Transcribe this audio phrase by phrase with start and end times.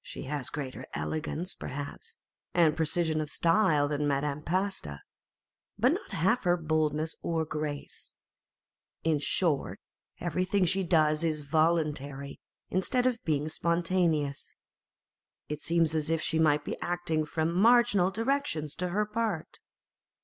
[0.00, 2.16] She has greater elegance, perhaps,
[2.54, 5.00] and precision of style than Madame Pasta,
[5.76, 8.14] but not half her boldness or grace.
[9.02, 9.80] In short,
[10.20, 12.38] everything she does is voluntary,
[12.70, 14.54] instead of being spontaneous.
[15.48, 19.58] It seems as if she might be acting from marginal directions to her part.